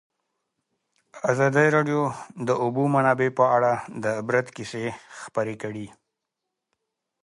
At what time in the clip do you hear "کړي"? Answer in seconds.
5.61-5.87